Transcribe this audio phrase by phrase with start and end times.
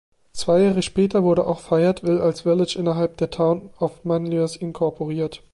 [0.33, 5.43] Zwei Jahre später wurde auch Fayetteville als Village innerhalb der Town of Manlius inkorporiert.